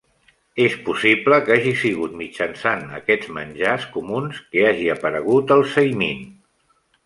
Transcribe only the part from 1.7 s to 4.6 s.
sigut mitjançant aquests menjars comuns